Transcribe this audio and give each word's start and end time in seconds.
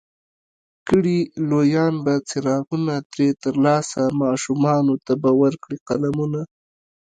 کړي 0.87 1.17
لویان 1.49 1.93
به 2.05 2.13
څراغونه 2.29 2.95
ترې 3.11 3.29
ترلاسه، 3.43 4.01
ماشومانو 4.21 4.93
ته 5.05 5.13
به 5.21 5.29
ورکړي 5.41 5.77
قلمونه 5.87 6.41